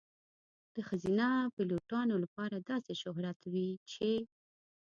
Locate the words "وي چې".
3.53-4.11